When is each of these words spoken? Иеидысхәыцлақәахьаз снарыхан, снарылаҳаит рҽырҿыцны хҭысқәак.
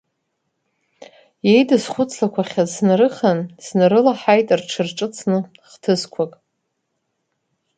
Иеидысхәыцлақәахьаз 1.47 2.69
снарыхан, 2.75 3.39
снарылаҳаит 3.65 4.47
рҽырҿыцны 4.59 5.37
хҭысқәак. 5.69 6.33